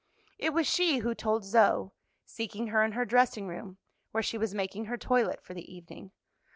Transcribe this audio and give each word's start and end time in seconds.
It 0.39 0.51
was 0.51 0.65
she 0.65 0.97
who 0.97 1.13
told 1.13 1.45
Zoe, 1.45 1.91
seeking 2.25 2.69
her 2.69 2.83
in 2.83 2.93
her 2.93 3.05
dressing 3.05 3.45
room, 3.45 3.77
where 4.09 4.23
she 4.23 4.35
was 4.35 4.51
making 4.55 4.85
her 4.85 4.97
toilet 4.97 5.43
for 5.43 5.53
the 5.53 5.71
evening. 5.71 6.09